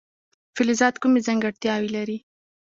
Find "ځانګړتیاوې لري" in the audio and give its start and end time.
1.27-2.17